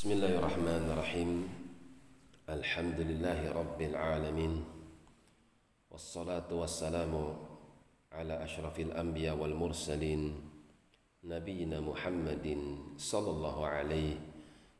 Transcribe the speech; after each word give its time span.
بسم 0.00 0.16
الله 0.16 0.34
الرحمن 0.40 0.84
الرحيم 0.96 1.30
الحمد 2.48 2.98
لله 3.04 3.52
رب 3.52 3.80
العالمين 3.82 4.64
والصلاة 5.92 6.48
والسلام 6.48 7.12
على 8.08 8.34
أشرف 8.44 8.80
الأنبياء 8.80 9.36
والمرسلين 9.36 10.40
نبينا 11.24 11.84
محمد 11.84 12.46
صلى 12.96 13.30
الله 13.30 13.66
عليه 13.66 14.16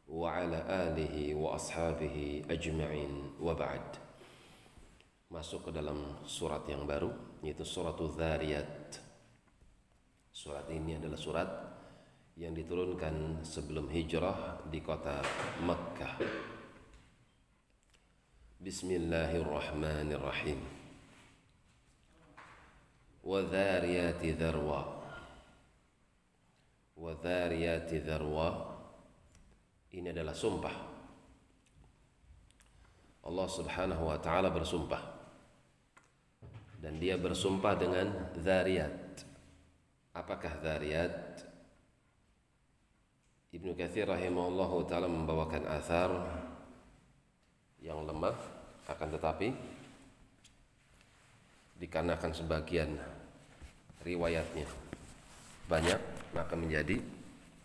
وعلى 0.08 0.58
آله 0.88 1.34
وأصحابه 1.36 2.16
أجمعين 2.48 3.12
وبعد 3.44 3.86
masuk 5.28 5.68
ke 5.68 5.70
dalam 5.76 6.16
surat 6.24 6.64
yang 6.64 6.88
baru 6.88 7.12
yaitu 7.44 7.68
surat 7.68 8.00
Dzariyat. 8.00 8.96
Surat 10.32 10.64
ini 10.72 10.96
adalah 10.96 11.20
surat 11.20 11.79
yang 12.40 12.56
diturunkan 12.56 13.44
sebelum 13.44 13.92
hijrah 13.92 14.64
di 14.72 14.80
kota 14.80 15.20
Makkah. 15.60 16.16
Bismillahirrahmanirrahim. 18.56 20.56
Wadhariyati 23.20 24.40
dharwa. 24.40 24.88
Wadhariyati 26.96 28.00
dharwa. 28.00 28.48
Ini 29.92 30.08
adalah 30.08 30.32
sumpah. 30.32 30.76
Allah 33.20 33.48
Subhanahu 33.52 34.08
wa 34.08 34.16
taala 34.16 34.48
bersumpah. 34.48 35.20
Dan 36.80 36.96
dia 36.96 37.20
bersumpah 37.20 37.76
dengan 37.76 38.32
dhariyat. 38.32 39.28
Apakah 40.16 40.56
dhariyat? 40.64 41.49
Ibnu 43.60 43.76
Katsir 43.76 44.08
rahimahullahu 44.08 44.88
taala 44.88 45.04
membawakan 45.04 45.68
athar 45.68 46.08
yang 47.84 48.08
lemah 48.08 48.32
akan 48.88 49.08
tetapi 49.12 49.52
dikarenakan 51.76 52.32
sebagian 52.32 52.96
riwayatnya 54.00 54.64
banyak 55.68 56.00
maka 56.32 56.56
menjadi 56.56 57.04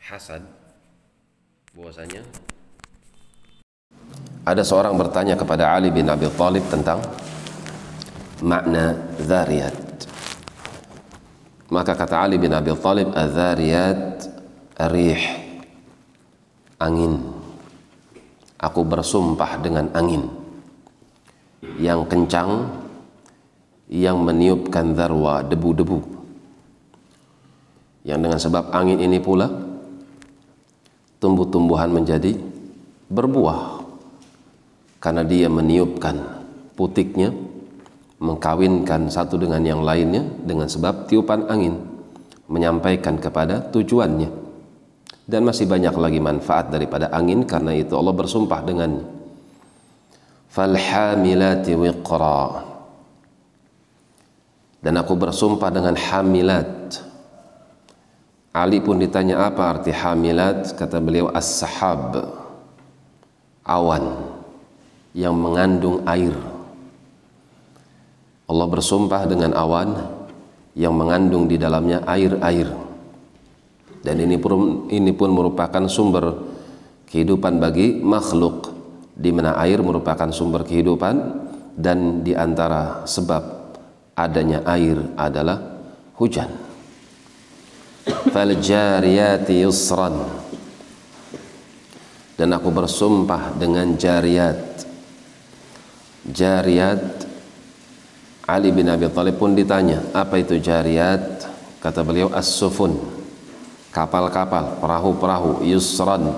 hasan 0.04 0.44
bahwasanya 1.72 2.28
ada 4.44 4.68
seorang 4.68 5.00
bertanya 5.00 5.40
kepada 5.40 5.80
Ali 5.80 5.96
bin 5.96 6.12
Abi 6.12 6.28
Thalib 6.28 6.68
tentang 6.68 7.00
makna 8.44 9.00
zariyat. 9.24 9.80
Maka 11.72 11.96
kata 11.96 12.20
Ali 12.20 12.36
bin 12.36 12.52
Abi 12.52 12.76
Thalib 12.76 13.16
az-zariyat 13.16 14.28
rih 14.92 15.45
angin. 16.80 17.22
Aku 18.60 18.82
bersumpah 18.88 19.60
dengan 19.60 19.92
angin. 19.94 20.26
Yang 21.76 22.08
kencang 22.08 22.72
yang 23.92 24.22
meniupkan 24.24 24.96
darwa 24.96 25.44
debu-debu. 25.46 26.00
Yang 28.06 28.20
dengan 28.22 28.40
sebab 28.40 28.64
angin 28.72 29.02
ini 29.02 29.18
pula 29.18 29.50
tumbuh-tumbuhan 31.20 31.90
menjadi 31.90 32.38
berbuah. 33.10 33.82
Karena 35.02 35.22
dia 35.22 35.46
meniupkan 35.46 36.18
putiknya 36.74 37.30
mengkawinkan 38.18 39.12
satu 39.12 39.36
dengan 39.36 39.62
yang 39.62 39.84
lainnya 39.84 40.24
dengan 40.48 40.66
sebab 40.72 41.06
tiupan 41.06 41.46
angin 41.52 41.76
menyampaikan 42.48 43.20
kepada 43.20 43.60
tujuannya 43.70 44.45
dan 45.26 45.42
masih 45.46 45.66
banyak 45.66 45.94
lagi 45.98 46.20
manfaat 46.22 46.70
daripada 46.70 47.10
angin 47.10 47.44
karena 47.44 47.74
itu 47.74 47.98
Allah 47.98 48.14
bersumpah 48.14 48.62
dengannya 48.62 49.16
falhamilati 50.56 51.76
wiqra. 51.76 52.64
Dan 54.80 54.96
aku 54.96 55.20
bersumpah 55.20 55.68
dengan 55.74 56.00
hamilat. 56.00 57.04
Ali 58.56 58.80
pun 58.80 58.96
ditanya 59.02 59.52
apa 59.52 59.76
arti 59.76 59.92
hamilat? 59.92 60.72
Kata 60.80 61.04
beliau 61.04 61.28
as-sahab. 61.36 62.16
Awan 63.66 64.14
yang 65.12 65.36
mengandung 65.36 66.06
air. 66.06 66.32
Allah 68.46 68.68
bersumpah 68.70 69.26
dengan 69.26 69.58
awan 69.58 69.98
yang 70.78 70.94
mengandung 70.94 71.50
di 71.50 71.58
dalamnya 71.58 72.06
air-air. 72.06 72.70
Dan 74.06 74.22
ini 74.22 74.38
pun 74.38 74.86
ini 74.94 75.10
pun 75.18 75.34
merupakan 75.34 75.82
sumber 75.90 76.38
kehidupan 77.10 77.58
bagi 77.58 77.98
makhluk 77.98 78.70
di 79.18 79.34
mana 79.34 79.58
air 79.58 79.82
merupakan 79.82 80.30
sumber 80.30 80.62
kehidupan 80.62 81.16
dan 81.74 82.22
di 82.22 82.38
antara 82.38 83.02
sebab 83.10 83.74
adanya 84.14 84.62
air 84.70 85.02
adalah 85.18 85.58
hujan. 86.22 86.54
Fal 88.30 88.54
jariyati 88.54 89.66
yusran. 89.66 90.46
Dan 92.36 92.52
aku 92.52 92.68
bersumpah 92.70 93.56
dengan 93.58 93.96
jariyat. 93.96 94.86
Jariyat 96.30 97.26
Ali 98.46 98.70
bin 98.70 98.92
Abi 98.92 99.10
Thalib 99.10 99.42
pun 99.42 99.58
ditanya, 99.58 100.04
apa 100.14 100.38
itu 100.38 100.60
jariyat? 100.62 101.48
Kata 101.82 102.06
beliau 102.06 102.30
as-sufun. 102.30 103.25
Kapal-kapal, 103.96 104.84
perahu-perahu, 104.84 105.64
yusran 105.64 106.36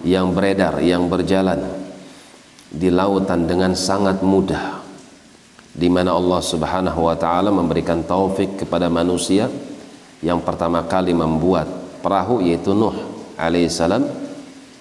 yang 0.00 0.32
beredar, 0.32 0.80
yang 0.80 1.04
berjalan 1.04 1.60
di 2.72 2.88
lautan 2.88 3.44
dengan 3.44 3.76
sangat 3.76 4.24
mudah. 4.24 4.80
Di 5.76 5.92
mana 5.92 6.16
Allah 6.16 6.40
Subhanahu 6.40 7.12
wa 7.12 7.12
taala 7.12 7.52
memberikan 7.52 8.00
taufik 8.08 8.64
kepada 8.64 8.88
manusia 8.88 9.52
yang 10.24 10.40
pertama 10.40 10.80
kali 10.88 11.12
membuat 11.12 11.68
perahu 12.00 12.40
yaitu 12.40 12.72
Nuh 12.72 12.96
alaihissalam 13.36 14.08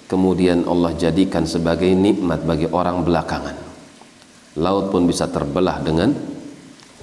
kemudian 0.08 0.64
Allah 0.64 0.96
jadikan 0.96 1.44
sebagai 1.44 1.92
nikmat 1.92 2.40
bagi 2.48 2.72
orang 2.72 3.04
belakangan. 3.04 3.60
Laut 4.58 4.90
pun 4.96 5.06
bisa 5.06 5.28
terbelah 5.28 5.84
dengan 5.84 6.16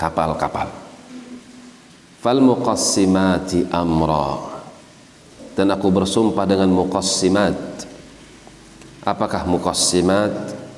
kapal-kapal. 0.00 0.72
Fal 2.24 2.40
muqassimati 2.40 3.68
amra. 3.68 4.53
Dan 5.54 5.70
aku 5.70 5.90
bersumpah 5.94 6.42
dengan 6.44 6.66
muqassimat. 6.74 7.54
Apakah 9.06 9.46
muqassimat? 9.46 10.30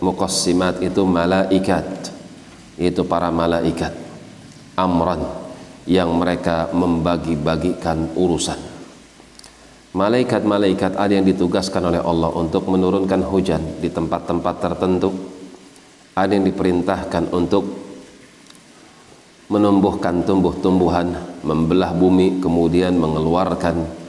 Muqassimat 0.05 0.85
itu 0.85 1.01
malaikat. 1.09 2.13
Itu 2.77 3.09
para 3.09 3.33
malaikat. 3.33 3.97
Amran 4.77 5.25
yang 5.89 6.13
mereka 6.13 6.69
membagi-bagikan 6.77 8.13
urusan. 8.13 8.61
Malaikat-malaikat 9.97 11.01
ada 11.01 11.09
yang 11.09 11.25
ditugaskan 11.25 11.89
oleh 11.89 12.05
Allah 12.05 12.29
untuk 12.37 12.69
menurunkan 12.69 13.25
hujan 13.25 13.81
di 13.81 13.89
tempat-tempat 13.89 14.55
tertentu. 14.61 15.09
Ada 16.13 16.37
yang 16.37 16.45
diperintahkan 16.45 17.33
untuk 17.33 17.65
menumbuhkan 19.49 20.21
tumbuh-tumbuhan, 20.27 21.41
membelah 21.41 21.97
bumi, 21.97 22.45
kemudian 22.45 22.99
mengeluarkan 23.01 24.06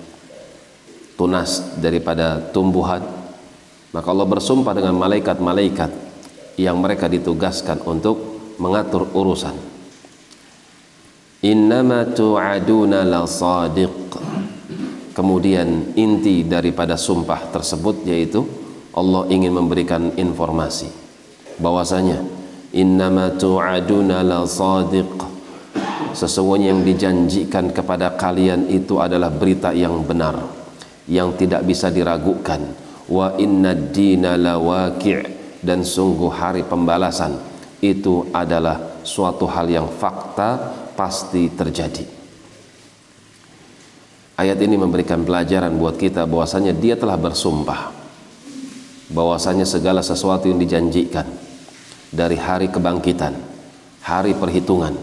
tunas 1.18 1.76
daripada 1.82 2.40
tumbuhan. 2.54 3.02
Maka 3.92 4.08
Allah 4.14 4.28
bersumpah 4.30 4.78
dengan 4.78 4.96
malaikat-malaikat 5.02 5.92
yang 6.62 6.78
mereka 6.78 7.10
ditugaskan 7.10 7.82
untuk 7.84 8.38
mengatur 8.62 9.10
urusan. 9.12 9.58
Innama 11.42 12.06
tu'aduna 12.06 13.02
la 13.02 13.26
sadiq. 13.26 14.14
Kemudian 15.18 15.98
inti 15.98 16.46
daripada 16.46 16.94
sumpah 16.94 17.50
tersebut 17.50 18.06
yaitu 18.06 18.46
Allah 18.94 19.26
ingin 19.34 19.54
memberikan 19.54 20.14
informasi 20.14 20.90
bahwasanya 21.58 22.22
innama 22.74 23.34
tu'aduna 23.34 24.22
la 24.22 24.46
sadiq 24.46 25.10
sesungguhnya 26.14 26.74
yang 26.74 26.82
dijanjikan 26.82 27.74
kepada 27.74 28.14
kalian 28.18 28.70
itu 28.70 28.98
adalah 28.98 29.30
berita 29.30 29.74
yang 29.74 30.02
benar 30.06 30.57
yang 31.08 31.36
tidak 31.36 31.64
bisa 31.64 31.92
diragukan. 31.92 32.60
Wa 33.08 33.40
inna 33.40 33.72
dina 33.74 34.36
la 34.36 34.60
waqi' 34.60 35.24
dan 35.64 35.84
sungguh 35.84 36.32
hari 36.32 36.62
pembalasan. 36.68 37.40
Itu 37.80 38.28
adalah 38.36 39.02
suatu 39.04 39.48
hal 39.48 39.72
yang 39.72 39.88
fakta 39.88 40.60
pasti 40.98 41.48
terjadi. 41.54 42.04
Ayat 44.38 44.60
ini 44.62 44.78
memberikan 44.78 45.26
pelajaran 45.26 45.74
buat 45.82 45.98
kita 45.98 46.30
bahwasanya 46.30 46.74
dia 46.78 46.94
telah 46.94 47.18
bersumpah 47.18 47.90
bahwasanya 49.08 49.64
segala 49.64 50.04
sesuatu 50.04 50.52
yang 50.52 50.60
dijanjikan 50.60 51.26
dari 52.12 52.36
hari 52.38 52.68
kebangkitan, 52.68 53.34
hari 54.04 54.36
perhitungan 54.36 54.96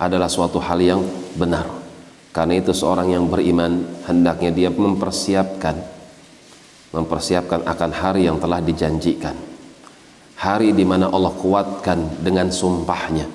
adalah 0.00 0.28
suatu 0.28 0.58
hal 0.60 0.80
yang 0.80 1.00
benar. 1.36 1.79
Karena 2.30 2.58
itu 2.58 2.70
seorang 2.70 3.10
yang 3.10 3.26
beriman 3.26 4.04
hendaknya 4.06 4.50
dia 4.54 4.70
mempersiapkan 4.70 6.02
mempersiapkan 6.90 7.62
akan 7.70 7.90
hari 7.94 8.26
yang 8.26 8.42
telah 8.42 8.58
dijanjikan. 8.58 9.34
Hari 10.40 10.74
di 10.74 10.82
mana 10.82 11.06
Allah 11.10 11.30
kuatkan 11.36 12.22
dengan 12.22 12.50
sumpahnya 12.50 13.28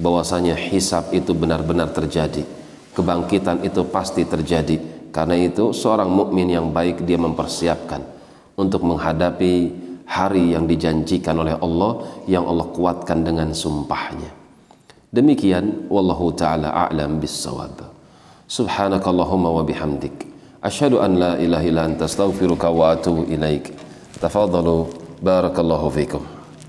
bahwasanya 0.00 0.56
hisab 0.56 1.12
itu 1.12 1.36
benar-benar 1.36 1.92
terjadi 1.92 2.64
kebangkitan 2.94 3.66
itu 3.66 3.82
pasti 3.90 4.22
terjadi. 4.24 4.94
Karena 5.14 5.38
itu 5.38 5.70
seorang 5.70 6.10
mukmin 6.10 6.50
yang 6.50 6.74
baik 6.74 7.06
dia 7.06 7.14
mempersiapkan 7.14 8.02
untuk 8.58 8.82
menghadapi 8.82 9.70
hari 10.10 10.58
yang 10.58 10.66
dijanjikan 10.66 11.38
oleh 11.38 11.54
Allah 11.54 12.02
yang 12.26 12.42
Allah 12.46 12.66
kuatkan 12.74 13.22
dengan 13.22 13.54
sumpahnya. 13.54 14.30
Demikian 15.14 15.86
wallahu 15.86 16.34
taala 16.34 16.74
a'lam 16.74 17.22
bis-shawab 17.22 17.93
سبحانك 18.54 19.02
اللهم 19.08 19.44
وبحمدك. 19.46 20.26
أشهد 20.64 20.92
أن 20.92 21.18
لا 21.18 21.34
إله 21.34 21.68
إلا 21.68 21.82
أنت 21.90 22.02
أستغفرك 22.02 22.64
وأتوب 22.64 23.26
إليك. 23.34 23.74
تفضلوا 24.22 24.84
بارك 25.22 25.58
الله 25.58 25.88
فيكم. 25.88 26.20